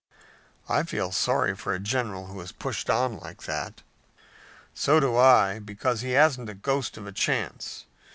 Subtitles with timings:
[0.67, 3.83] "I feel sorry for a general who is pushed on like that."
[4.73, 7.85] "So do I, because he hasn't a ghost of a chance.